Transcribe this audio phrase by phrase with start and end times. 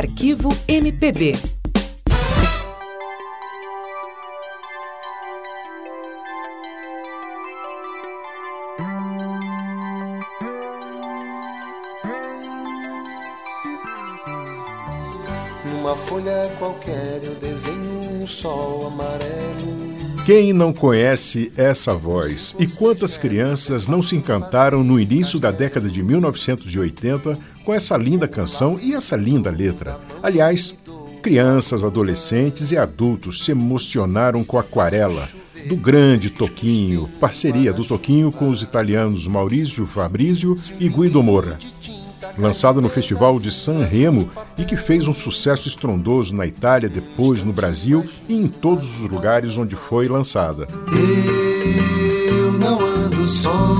[0.00, 1.34] Arquivo MPB.
[15.66, 19.99] Numa folha qualquer eu desenho um sol amarelo.
[20.24, 22.54] Quem não conhece essa voz?
[22.58, 28.28] E quantas crianças não se encantaram no início da década de 1980 com essa linda
[28.28, 29.98] canção e essa linda letra?
[30.22, 30.74] Aliás,
[31.22, 35.28] crianças, adolescentes e adultos se emocionaram com Aquarela,
[35.66, 41.58] do grande Toquinho, parceria do Toquinho com os italianos Maurício Fabrizio e Guido Moura
[42.40, 47.42] lançado no Festival de San Remo e que fez um sucesso estrondoso na Itália, depois
[47.42, 50.66] no Brasil e em todos os lugares onde foi lançada.
[52.26, 53.78] Eu não ando só,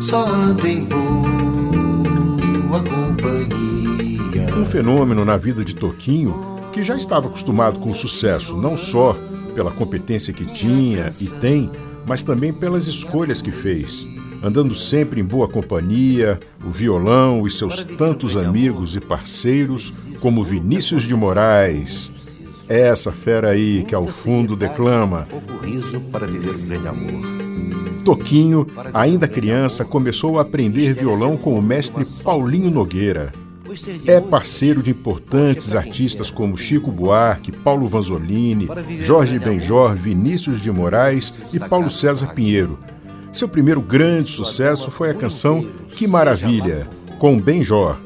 [0.00, 4.54] só ando em boa companhia.
[4.56, 9.16] Um fenômeno na vida de Toquinho que já estava acostumado com o sucesso, não só
[9.54, 11.70] pela competência que tinha e tem,
[12.04, 14.13] mas também pelas escolhas que fez
[14.44, 21.04] andando sempre em boa companhia, o violão e seus tantos amigos e parceiros, como Vinícius
[21.04, 22.12] de Moraes.
[22.68, 25.26] Essa fera aí que ao fundo declama.
[28.04, 33.32] Toquinho, ainda criança, começou a aprender violão com o mestre Paulinho Nogueira.
[34.06, 38.68] É parceiro de importantes artistas como Chico Buarque, Paulo Vanzolini,
[39.00, 42.78] Jorge Benjor, Vinícius de Moraes e Paulo César Pinheiro,
[43.34, 47.98] seu primeiro grande sucesso foi a canção Que Maravilha, com Benjor.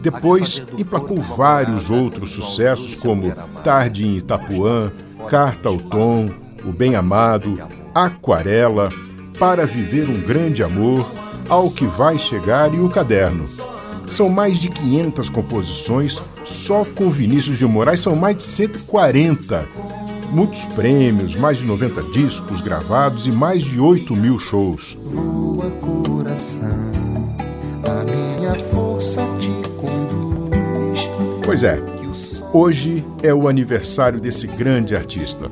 [0.00, 3.34] Depois emplacou vários outros sucessos como
[3.64, 4.92] Tarde em Itapuã,
[5.28, 6.28] Carta ao Tom,
[6.64, 7.58] O Bem Amado,
[7.92, 8.88] Aquarela,
[9.38, 11.10] Para Viver um Grande Amor,
[11.48, 13.44] Ao Que Vai Chegar e O Caderno.
[14.06, 19.85] São mais de 500 composições, só com Vinícius de Moraes são mais de 140
[20.30, 24.96] muitos prêmios, mais de 90 discos gravados e mais de 8 mil shows.
[25.04, 26.68] Voa coração,
[27.84, 31.08] a minha força te conduz.
[31.44, 31.82] Pois é,
[32.52, 35.50] hoje é o aniversário desse grande artista.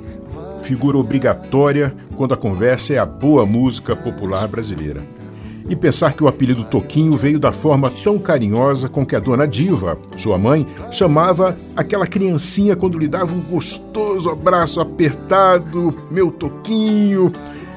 [0.62, 5.02] Figura obrigatória quando a conversa é a boa música popular brasileira.
[5.68, 9.48] E pensar que o apelido Toquinho veio da forma tão carinhosa com que a dona
[9.48, 17.32] Diva, sua mãe, chamava aquela criancinha quando lhe dava um gostoso abraço apertado, meu Toquinho,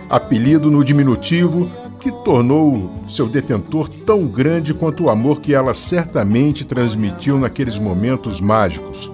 [0.09, 6.65] apelido no diminutivo que tornou seu detentor tão grande quanto o amor que ela certamente
[6.65, 9.11] transmitiu naqueles momentos mágicos.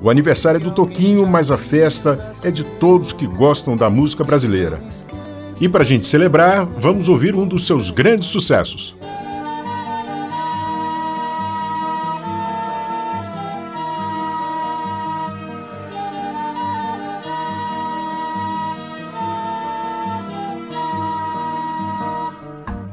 [0.00, 4.22] O aniversário é do Toquinho, mas a festa é de todos que gostam da música
[4.22, 4.80] brasileira.
[5.60, 8.96] E para a gente celebrar, vamos ouvir um dos seus grandes sucessos.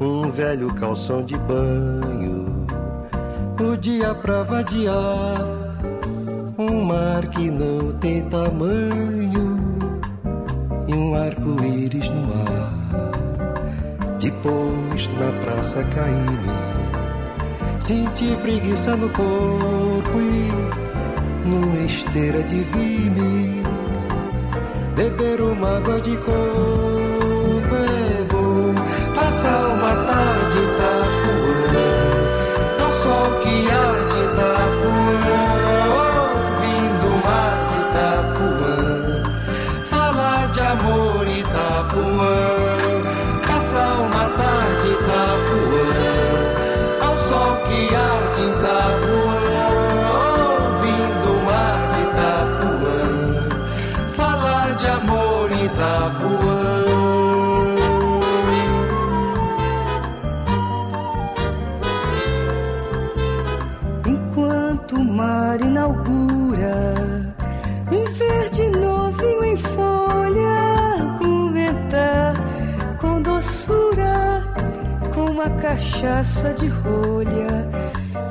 [0.00, 2.66] Um velho calção de banho,
[3.60, 5.36] o dia pra vadiar,
[6.58, 9.51] um mar que não tem tamanho
[10.94, 12.72] um arco-íris no ar.
[14.20, 16.48] Depois na praça caí-me,
[17.80, 23.62] senti preguiça no corpo e numa esteira de vime,
[24.94, 28.74] beber uma água de coco é bom,
[29.14, 30.41] passar uma tarde
[75.62, 77.46] cachaça de rolha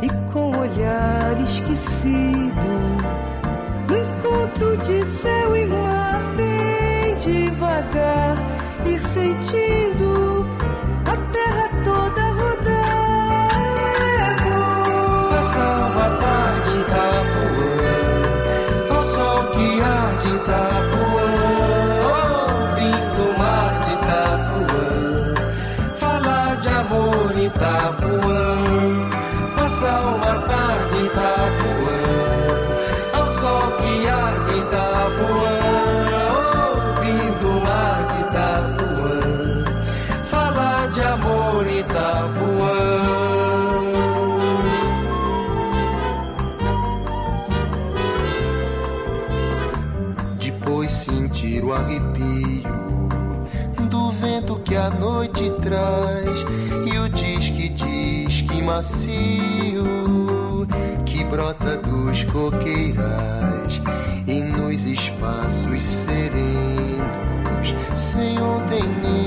[0.02, 2.52] e com olhar esquecido.
[3.90, 8.34] No encontro de céu e mar, bem devagar,
[8.86, 10.11] ir sentindo
[29.84, 32.02] Ao uma tarde tá em Itapuã,
[33.14, 35.56] ao sol que arde tá de Itapuã,
[37.00, 39.20] ouvindo o ar de Itapuã,
[39.64, 42.82] tá falar de amor em Itapuã.
[50.92, 53.10] sentir o arrepio
[53.90, 56.46] do vento que a noite traz
[58.62, 59.84] macio
[61.06, 63.82] que brota dos coqueiras
[64.28, 67.76] e nos espaços serenos.
[67.96, 69.21] Sem ontem nem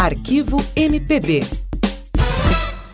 [0.00, 1.59] Arquivo MPB